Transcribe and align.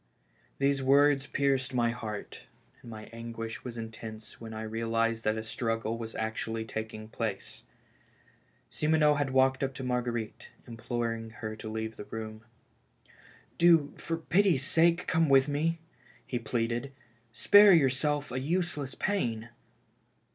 These 0.57 0.81
words 0.81 1.27
pierced 1.27 1.75
my 1.75 1.91
heart, 1.91 2.45
and 2.81 2.89
my 2.89 3.05
anguish 3.13 3.63
was 3.63 3.77
intense 3.77 4.41
when 4.41 4.51
I 4.51 4.63
realized 4.63 5.23
that 5.25 5.37
a 5.37 5.43
struggle 5.43 5.95
was 5.95 6.15
actually 6.15 6.65
taking 6.65 7.07
place. 7.07 7.61
Simoneau 8.71 9.13
had 9.19 9.29
walked 9.29 9.61
up 9.63 9.75
to 9.75 9.83
Marguerite, 9.83 10.47
imploring 10.65 11.29
her 11.29 11.55
to 11.55 11.69
leave 11.69 11.97
the 11.97 12.05
room." 12.05 12.43
Do, 13.59 13.93
for 13.95 14.17
pity's 14.17 14.63
sake, 14.65 15.05
come 15.05 15.29
with 15.29 15.47
me," 15.47 15.77
he 16.25 16.39
pleaded. 16.39 16.91
"Spare 17.31 17.71
yourself 17.73 18.31
a 18.31 18.39
useless 18.39 18.95
pain." 18.95 19.49